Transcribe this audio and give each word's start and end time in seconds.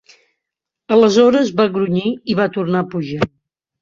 Aleshores, 0.95 1.51
va 1.61 1.67
grunyir 1.75 2.09
i 2.35 2.39
va 2.41 2.49
tornar 2.57 2.83
a 2.87 2.91
pujar. 2.95 3.33